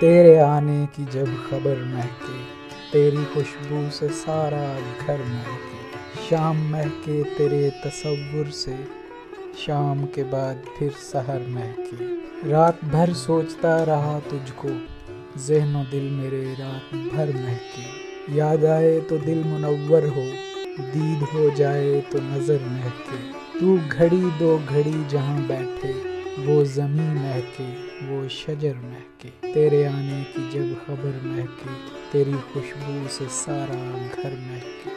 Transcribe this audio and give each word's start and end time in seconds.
जब 0.00 1.26
खबर 1.50 1.84
महके, 1.94 2.38
तेरी 2.92 3.24
खुशबू 3.24 3.90
से 3.90 4.08
सारा 4.08 4.80
घर 5.06 5.18
महके। 5.18 6.28
शाम 6.28 6.56
महके 6.56 7.22
तेरे 7.22 7.70
तसव्वुर 7.70 8.46
से, 8.46 8.76
शाम 9.66 10.04
के 10.04 10.24
बाद 10.24 10.62
फिर 10.78 10.90
सहर 10.90 11.46
महके। 11.48 11.96
रात 12.50 12.84
भर 12.84 13.12
सोचता 13.12 13.82
रहा 13.82 14.20
तुझको, 14.20 14.68
जहनो 15.46 15.84
दिल 15.84 16.02
मेरे 16.02 16.54
रात 16.54 16.94
भर 17.14 17.34
महके। 17.34 18.36
याद 18.36 18.64
आए 18.64 19.00
तो 19.00 19.18
दिल 19.18 19.44
मुनव्वर 19.44 20.06
हो, 20.06 20.24
दीद 20.80 21.22
हो 21.22 21.50
जाए 21.50 22.00
तो 22.00 22.18
नज़र 22.18 22.60
महके। 22.60 23.16
तू 23.60 23.78
घड़ी 23.78 24.22
दो 24.22 24.58
घड़ी 24.58 25.04
जहाँ 25.04 25.46
बैठे 25.46 26.15
वो 26.38 26.64
ज़मी 26.64 27.14
महके, 27.14 27.64
वो 28.06 28.28
शजर 28.28 28.74
महके। 28.74 29.52
तेरे 29.52 29.84
आने 29.84 30.24
की 30.24 30.50
जब 30.50 30.86
खबर 30.86 31.20
महके, 31.24 31.74
तेरी 32.12 32.32
खुशबू 32.32 33.08
से 33.08 33.28
सारा 33.28 34.08
घर 34.08 34.30
महके। 34.30 34.95